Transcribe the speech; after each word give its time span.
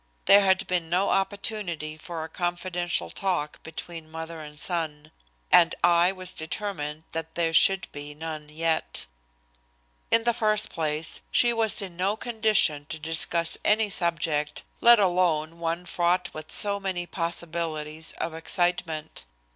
There 0.25 0.41
had 0.41 0.65
been 0.65 0.89
no 0.89 1.09
opportunity 1.11 1.95
for 1.95 2.23
a 2.23 2.27
confidential 2.27 3.11
talk 3.11 3.61
between 3.61 4.09
mother 4.09 4.41
and 4.41 4.57
son. 4.57 5.11
And 5.51 5.75
I 5.83 6.11
was 6.11 6.33
determined 6.33 7.03
that 7.11 7.35
there 7.35 7.53
should 7.53 7.87
be 7.91 8.15
none 8.15 8.49
yet. 8.49 9.05
In 10.09 10.23
the 10.23 10.33
first 10.33 10.71
place, 10.71 11.21
she 11.29 11.53
was 11.53 11.83
in 11.83 11.97
no 11.97 12.15
condition 12.17 12.87
to 12.89 12.97
discuss 12.97 13.59
any 13.63 13.91
subject, 13.91 14.63
let 14.79 14.97
alone 14.97 15.59
one 15.59 15.85
fraught 15.85 16.33
with 16.33 16.51
so 16.51 16.79
many 16.79 17.05
possibilities 17.05 18.13
of 18.13 18.33
excitement. 18.33 19.25